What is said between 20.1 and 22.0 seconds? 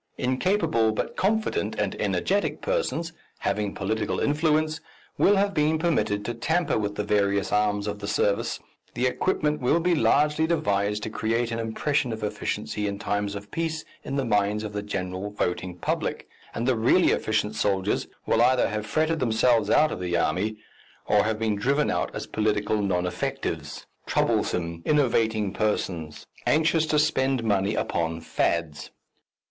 army or have been driven